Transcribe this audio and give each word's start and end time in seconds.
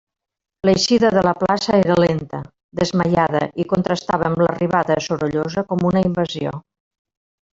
L'eixida 0.67 1.09
de 1.15 1.21
la 1.27 1.33
plaça 1.41 1.75
era 1.81 1.97
lenta, 2.03 2.39
desmaiada, 2.79 3.43
i 3.63 3.67
contrastava 3.75 4.27
amb 4.31 4.43
l'arribada, 4.45 4.97
sorollosa 5.09 5.67
com 5.73 5.89
una 5.93 6.05
invasió. 6.11 6.57